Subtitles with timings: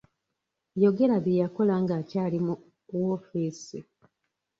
[0.73, 2.53] Yayogera bye yakola ng'akyali mu
[2.99, 3.77] woofiisi.